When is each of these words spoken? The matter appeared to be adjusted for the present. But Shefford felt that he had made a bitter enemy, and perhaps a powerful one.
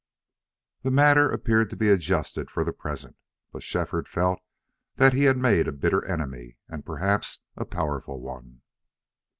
The 0.81 0.89
matter 0.89 1.29
appeared 1.31 1.69
to 1.69 1.75
be 1.75 1.91
adjusted 1.91 2.49
for 2.49 2.63
the 2.63 2.73
present. 2.73 3.17
But 3.51 3.61
Shefford 3.61 4.07
felt 4.07 4.39
that 4.95 5.13
he 5.13 5.25
had 5.25 5.37
made 5.37 5.67
a 5.67 5.71
bitter 5.71 6.03
enemy, 6.03 6.57
and 6.67 6.83
perhaps 6.83 7.41
a 7.55 7.65
powerful 7.65 8.19
one. 8.19 8.63